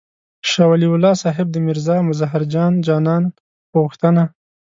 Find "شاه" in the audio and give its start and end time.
0.49-0.67